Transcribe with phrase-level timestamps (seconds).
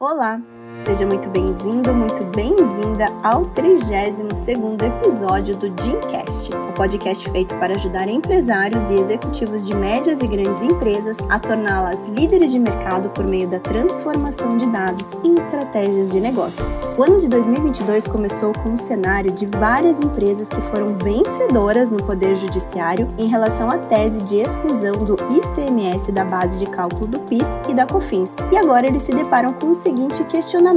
[0.00, 0.40] Olá,
[0.84, 8.08] seja muito bem-vindo, muito bem-vinda ao 32º episódio do Dreamcast, o podcast feito para ajudar
[8.08, 13.48] empresários e executivos de médias e grandes empresas a torná-las líderes de mercado por meio
[13.48, 16.78] da transformação de dados em estratégias de negócios.
[16.96, 22.02] O ano de 2022 começou com um cenário de várias empresas que foram vencedoras no
[22.02, 27.20] Poder Judiciário em relação à tese de exclusão do ICMS da base de cálculo do
[27.20, 28.36] PIS e da COFINS.
[28.52, 30.67] E agora eles se deparam com o seguinte questionamento: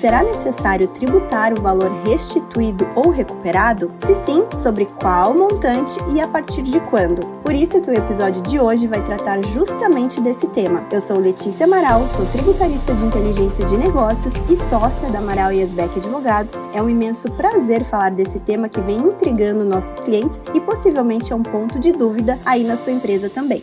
[0.00, 3.90] será necessário tributar o valor restituído ou recuperado?
[3.98, 7.26] Se sim, sobre qual montante e a partir de quando?
[7.42, 10.86] Por isso que o episódio de hoje vai tratar justamente desse tema.
[10.90, 15.60] Eu sou Letícia Amaral, sou tributarista de inteligência de negócios e sócia da Amaral e
[15.60, 16.54] Esbeck Advogados.
[16.72, 21.36] É um imenso prazer falar desse tema que vem intrigando nossos clientes e possivelmente é
[21.36, 23.62] um ponto de dúvida aí na sua empresa também.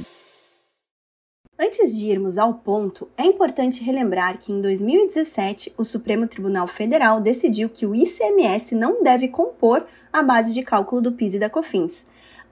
[1.63, 7.21] Antes de irmos ao ponto, é importante relembrar que em 2017 o Supremo Tribunal Federal
[7.21, 11.51] decidiu que o ICMS não deve compor a base de cálculo do PIS e da
[11.51, 12.03] COFINS.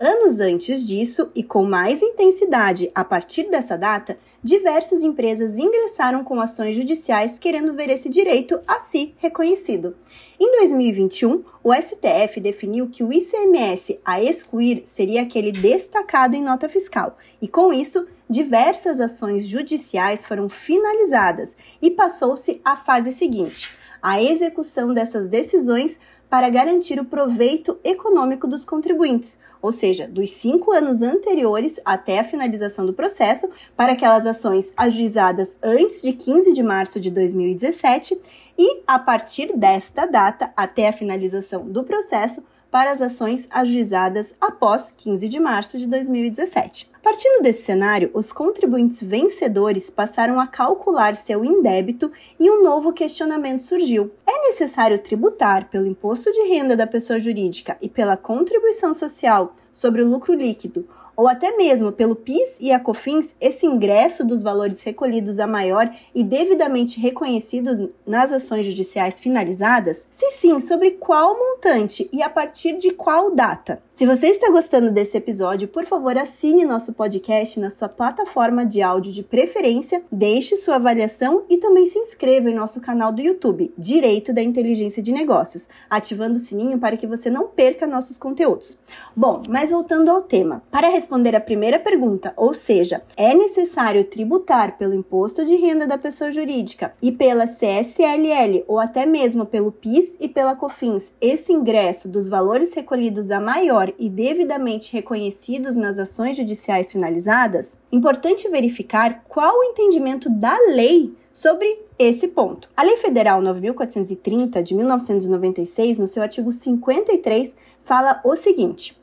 [0.02, 6.40] Anos antes disso, e com mais intensidade a partir dessa data, diversas empresas ingressaram com
[6.40, 9.98] ações judiciais querendo ver esse direito a si reconhecido.
[10.40, 16.70] Em 2021, o STF definiu que o ICMS a excluir seria aquele destacado em nota
[16.70, 23.70] fiscal, e com isso, diversas ações judiciais foram finalizadas e passou-se à fase seguinte,
[24.02, 30.72] a execução dessas decisões para garantir o proveito econômico dos contribuintes, ou seja, dos cinco
[30.72, 36.62] anos anteriores até a finalização do processo, para aquelas ações ajuizadas antes de 15 de
[36.62, 38.20] março de 2017
[38.58, 44.92] e, a partir desta data, até a finalização do processo, para as ações ajuizadas após
[44.96, 46.90] 15 de março de 2017.
[47.02, 53.64] Partindo desse cenário, os contribuintes vencedores passaram a calcular seu indébito e um novo questionamento
[53.64, 54.12] surgiu.
[54.28, 60.02] É necessário tributar pelo imposto de renda da pessoa jurídica e pela contribuição social sobre
[60.02, 60.88] o lucro líquido
[61.20, 65.94] ou até mesmo pelo PIS e a COFINS, esse ingresso dos valores recolhidos a maior
[66.16, 70.08] e devidamente reconhecidos nas ações judiciais finalizadas?
[70.10, 73.84] Se sim, sobre qual montante e a partir de qual data?
[74.00, 78.82] Se você está gostando desse episódio, por favor, assine nosso podcast na sua plataforma de
[78.82, 83.74] áudio de preferência, deixe sua avaliação e também se inscreva em nosso canal do YouTube,
[83.78, 88.78] Direito da Inteligência de Negócios, ativando o sininho para que você não perca nossos conteúdos.
[89.14, 90.64] Bom, mas voltando ao tema.
[90.72, 95.98] Para responder a primeira pergunta, ou seja, é necessário tributar pelo imposto de renda da
[95.98, 102.08] pessoa jurídica e pela CSLL ou até mesmo pelo PIS e pela COFINS esse ingresso
[102.08, 109.58] dos valores recolhidos a maior e devidamente reconhecidos nas ações judiciais finalizadas, importante verificar qual
[109.60, 112.70] o entendimento da lei sobre esse ponto.
[112.76, 118.98] A Lei Federal 9430 de 1996, no seu artigo 53, fala o seguinte: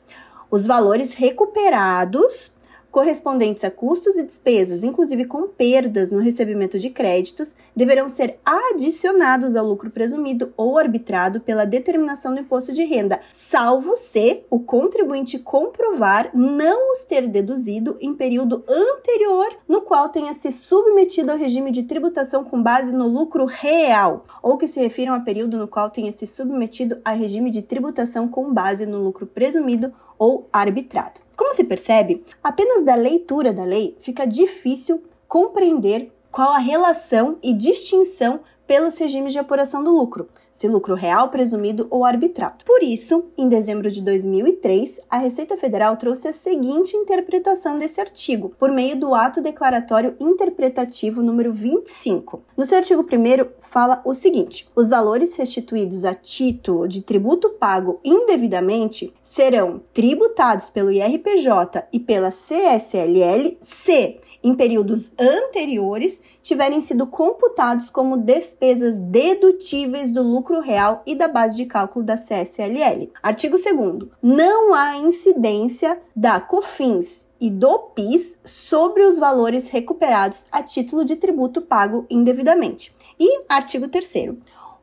[0.49, 2.51] os valores recuperados
[2.91, 9.55] correspondentes a custos e despesas, inclusive com perdas no recebimento de créditos, deverão ser adicionados
[9.55, 15.37] ao lucro presumido ou arbitrado pela determinação do imposto de renda, salvo se o contribuinte
[15.37, 21.71] comprovar não os ter deduzido em período anterior no qual tenha se submetido ao regime
[21.71, 25.89] de tributação com base no lucro real, ou que se refiram a período no qual
[25.89, 31.19] tenha se submetido a regime de tributação com base no lucro presumido ou arbitrado.
[31.35, 37.53] Como se percebe, apenas da leitura da lei fica difícil compreender qual a relação e
[37.53, 42.65] distinção pelos regimes de apuração do lucro, se lucro real, presumido ou arbitrado.
[42.65, 48.51] Por isso, em dezembro de 2003, a Receita Federal trouxe a seguinte interpretação desse artigo,
[48.57, 52.41] por meio do ato declaratório interpretativo número 25.
[52.57, 57.99] No seu artigo 1 fala o seguinte: os valores restituídos a título de tributo pago
[58.03, 67.89] indevidamente serão tributados pelo IRPJ e pela CSLL se em períodos anteriores tiverem sido computados
[67.89, 73.11] como despesas dedutíveis do lucro real e da base de cálculo da CSLL.
[73.21, 80.63] Artigo 2 Não há incidência da COFINS e do PIS sobre os valores recuperados a
[80.63, 82.95] título de tributo pago indevidamente.
[83.19, 84.37] E artigo 3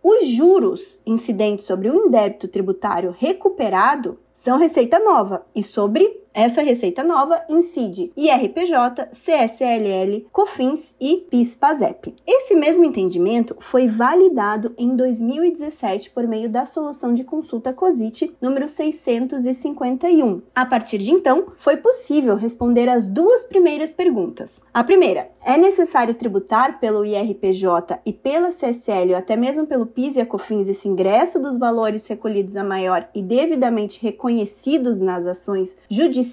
[0.06, 7.04] os juros incidentes sobre o indébito tributário recuperado são receita nova e sobre Essa receita
[7.04, 12.12] nova incide IRPJ, CSLL, COFINS e PIS/PASEP.
[12.26, 18.66] Esse mesmo entendimento foi validado em 2017 por meio da solução de consulta COSIT número
[18.66, 20.42] 651.
[20.52, 24.60] A partir de então, foi possível responder as duas primeiras perguntas.
[24.74, 30.16] A primeira, é necessário tributar pelo IRPJ e pela CSL ou até mesmo pelo PIS
[30.16, 35.76] e a COFINS esse ingresso dos valores recolhidos a maior e devidamente reconhecidos nas ações
[35.88, 36.23] judiciais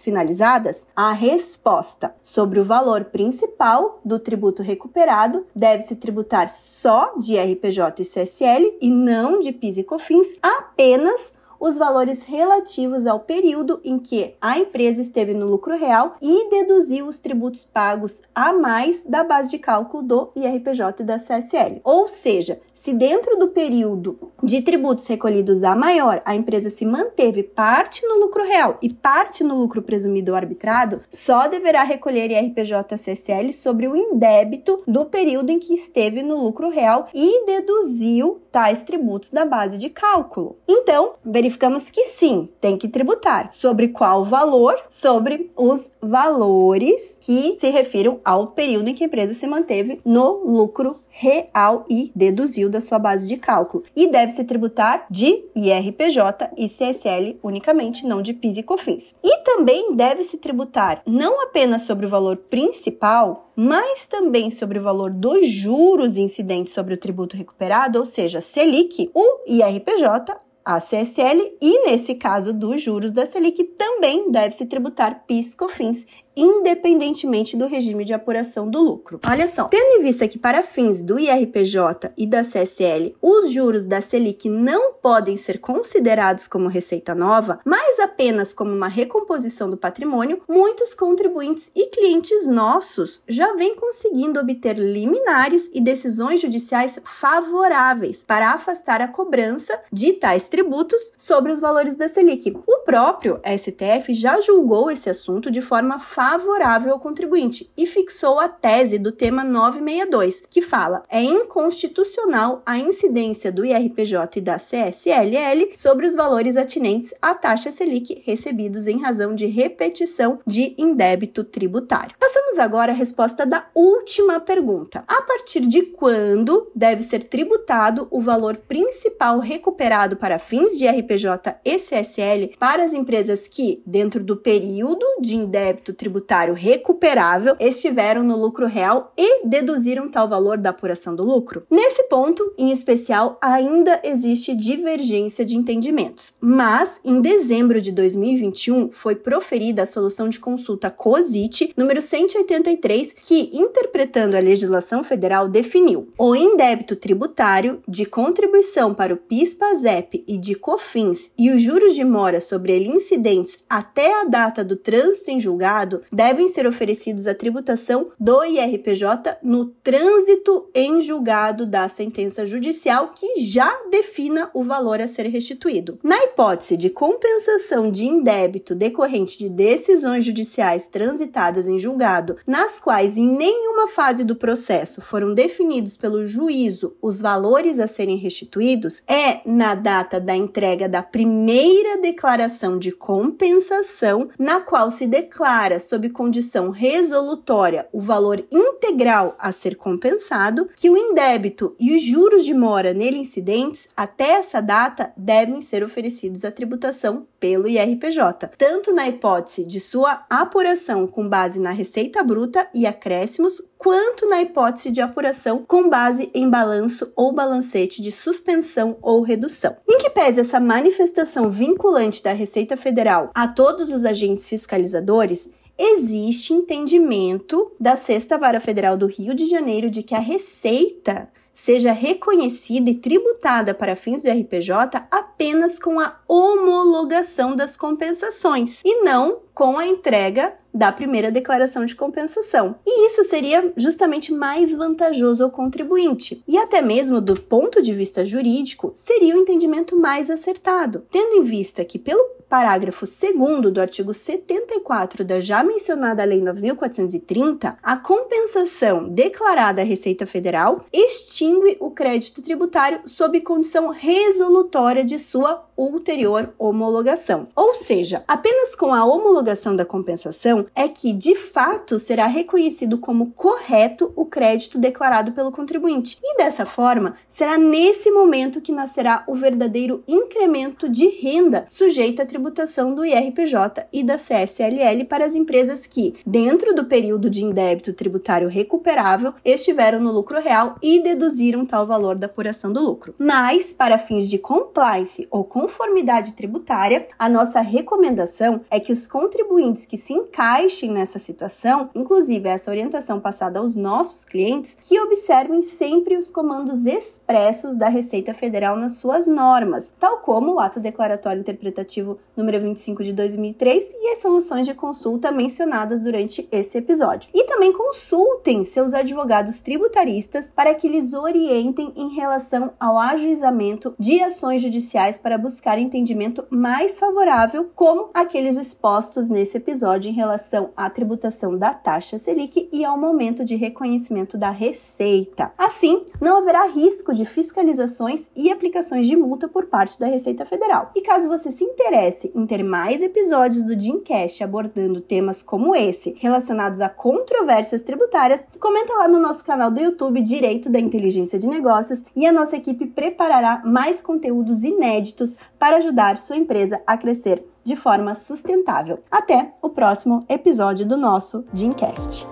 [0.00, 0.86] finalizadas?
[0.94, 8.04] A resposta sobre o valor principal do tributo recuperado deve-se tributar só de IRPJ e
[8.04, 14.34] CSL e não de PIS e COFINS apenas os valores relativos ao período em que
[14.40, 19.50] a empresa esteve no lucro real e deduziu os tributos pagos a mais da base
[19.50, 21.82] de cálculo do IRPJ e da CSL.
[21.84, 27.42] Ou seja, se dentro do período de tributos recolhidos a maior a empresa se manteve
[27.42, 32.96] parte no lucro real e parte no lucro presumido ou arbitrado, só deverá recolher IRPJ
[32.96, 38.82] CSL sobre o indébito do período em que esteve no lucro real e deduziu tais
[38.82, 40.56] tributos da base de cálculo.
[40.66, 43.52] Então, verificamos que sim, tem que tributar.
[43.52, 44.76] Sobre qual valor?
[44.88, 50.42] Sobre os valores que se refiram ao período em que a empresa se manteve no
[50.44, 53.84] lucro real e deduziu da sua base de cálculo.
[53.94, 59.14] E deve-se tributar de IRPJ e CSL unicamente, não de PIS e COFINS.
[59.22, 65.10] E também deve-se tributar não apenas sobre o valor principal, mas também sobre o valor
[65.10, 71.86] dos juros incidentes sobre o tributo recuperado, ou seja, Selic, o IRPJ, a CSL e,
[71.86, 78.14] nesse caso dos juros da Selic, também deve-se tributar PIS, COFINS independentemente do regime de
[78.14, 79.20] apuração do lucro.
[79.26, 83.84] Olha só, tendo em vista que para fins do IRPJ e da CSL, os juros
[83.84, 89.76] da Selic não podem ser considerados como receita nova, mas apenas como uma recomposição do
[89.76, 98.24] patrimônio, muitos contribuintes e clientes nossos já vêm conseguindo obter liminares e decisões judiciais favoráveis
[98.24, 102.56] para afastar a cobrança de tais tributos sobre os valores da Selic.
[102.66, 108.38] O próprio STF já julgou esse assunto de forma favorável favorável ao contribuinte e fixou
[108.38, 114.56] a tese do tema 962, que fala: é inconstitucional a incidência do IRPJ e da
[114.56, 121.42] CSLL sobre os valores atinentes à taxa Selic recebidos em razão de repetição de indébito
[121.42, 122.14] tributário.
[122.16, 125.02] Passamos agora à resposta da última pergunta.
[125.08, 131.56] A partir de quando deve ser tributado o valor principal recuperado para fins de IRPJ
[131.64, 138.24] e CSL para as empresas que, dentro do período de indébito tributário, tributário recuperável estiveram
[138.24, 141.62] no lucro real e deduziram tal valor da apuração do lucro.
[141.70, 149.14] Nesse ponto, em especial, ainda existe divergência de entendimentos, mas em dezembro de 2021 foi
[149.14, 156.34] proferida a solução de consulta COSIT número 183, que, interpretando a legislação federal, definiu o
[156.34, 162.40] indébito tributário de contribuição para o PIS/PASEP e de COFINS e os juros de mora
[162.40, 168.08] sobre ele incidentes até a data do trânsito em julgado devem ser oferecidos à tributação
[168.18, 175.06] do IRPJ no trânsito em julgado da sentença judicial que já defina o valor a
[175.06, 175.98] ser restituído.
[176.02, 183.16] Na hipótese de compensação de indébito decorrente de decisões judiciais transitadas em julgado, nas quais
[183.16, 189.40] em nenhuma fase do processo foram definidos pelo juízo os valores a serem restituídos, é
[189.44, 196.70] na data da entrega da primeira declaração de compensação, na qual se declara sob condição
[196.70, 202.94] resolutória o valor integral a ser compensado, que o indébito e os juros de mora
[202.94, 209.64] nele incidentes até essa data devem ser oferecidos à tributação pelo IRPJ, tanto na hipótese
[209.64, 215.64] de sua apuração com base na receita bruta e acréscimos, quanto na hipótese de apuração
[215.66, 219.74] com base em balanço ou balancete de suspensão ou redução.
[219.88, 225.48] Em que pese essa manifestação vinculante da Receita Federal a todos os agentes fiscalizadores,
[225.82, 231.92] existe entendimento da Sexta Vara Federal do Rio de Janeiro de que a receita seja
[231.92, 239.40] reconhecida e tributada para fins do RPJ apenas com a homologação das compensações e não
[239.54, 242.76] com a entrega da primeira declaração de compensação.
[242.86, 246.42] E isso seria justamente mais vantajoso ao contribuinte.
[246.46, 251.42] E até mesmo do ponto de vista jurídico, seria o entendimento mais acertado, tendo em
[251.42, 259.08] vista que, pelo parágrafo 2 do artigo 74 da já mencionada Lei 9430, a compensação
[259.08, 267.46] declarada à Receita Federal extingue o crédito tributário sob condição resolutória de sua ulterior homologação.
[267.54, 273.30] Ou seja, apenas com a homologação da compensação é que, de fato, será reconhecido como
[273.32, 276.18] correto o crédito declarado pelo contribuinte.
[276.22, 282.26] E dessa forma, será nesse momento que nascerá o verdadeiro incremento de renda sujeita à
[282.26, 287.92] tributação do IRPJ e da CSLL para as empresas que, dentro do período de indébito
[287.92, 293.14] tributário recuperável, estiveram no lucro real e deduziram tal valor da apuração do lucro.
[293.18, 299.86] Mas, para fins de compliance ou conformidade tributária, a nossa recomendação é que os contribuintes
[299.86, 300.12] que se
[300.50, 306.86] encaixem nessa situação, inclusive essa orientação passada aos nossos clientes, que observem sempre os comandos
[306.86, 313.04] expressos da Receita Federal nas suas normas, tal como o ato declaratório interpretativo número 25
[313.04, 317.30] de 2003 e as soluções de consulta mencionadas durante esse episódio.
[317.32, 324.20] E também consultem seus advogados tributaristas para que lhes orientem em relação ao ajuizamento de
[324.20, 330.39] ações judiciais para buscar entendimento mais favorável, como aqueles expostos nesse episódio em relação
[330.76, 335.52] à tributação da taxa Selic e ao momento de reconhecimento da receita.
[335.56, 340.90] Assim, não haverá risco de fiscalizações e aplicações de multa por parte da Receita Federal.
[340.94, 346.14] E caso você se interesse em ter mais episódios do Dimcast abordando temas como esse,
[346.18, 351.46] relacionados a controvérsias tributárias, comenta lá no nosso canal do YouTube Direito da Inteligência de
[351.46, 357.44] Negócios e a nossa equipe preparará mais conteúdos inéditos para ajudar sua empresa a crescer
[357.62, 359.04] de forma sustentável.
[359.10, 362.26] Até o próximo episódio do nosso Dreamcast.